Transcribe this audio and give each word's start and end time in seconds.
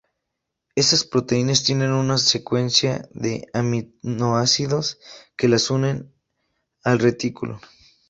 Estas 0.73 1.03
proteínas 1.03 1.63
tienen 1.63 1.91
una 1.91 2.17
secuencia 2.17 3.07
de 3.13 3.45
aminoácidos 3.53 4.99
que 5.37 5.47
las 5.47 5.69
unen 5.69 6.11
al 6.83 6.97
retículo. 6.97 7.59